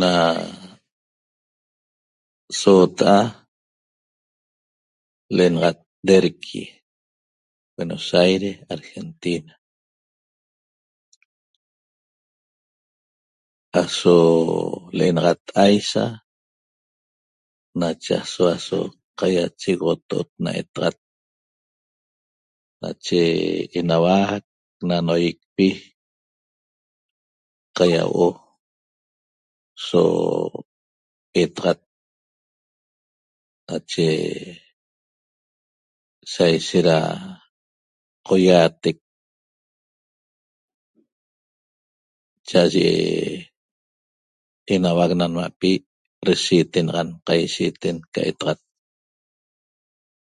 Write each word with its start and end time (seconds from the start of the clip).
Na 0.00 0.12
soota'a 2.60 3.18
le'enaxat 5.36 5.78
Derqui 6.06 6.62
Buenos 7.76 8.08
Aires 8.26 8.58
Argentina 8.76 9.52
aso 13.82 14.16
le'enaxat 14.96 15.40
Aysa 15.66 16.04
nachaso 17.80 18.42
aso 18.56 18.78
qaiachegoxoto'ot 19.18 20.28
na 20.44 20.50
etaxat 20.62 20.96
nache 22.82 23.20
enauac 23.78 24.44
na 24.88 24.96
noýicpi 25.06 25.68
qaiauo'o 27.76 28.28
so 29.86 30.02
etaxat 31.42 31.80
nache 33.68 34.06
saishet 36.32 36.84
da 36.88 36.98
qoiaatec 38.26 38.98
cha'aye 42.48 42.86
enauac 44.74 45.10
na 45.18 45.26
nma'pi 45.32 45.70
deshiitenaxan 46.24 47.08
qaishiiten 47.26 47.96
ca 48.12 48.20
etaxat 48.30 48.60